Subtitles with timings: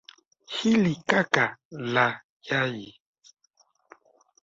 [0.55, 1.45] Hili kaka
[1.93, 2.05] la
[2.49, 2.85] yai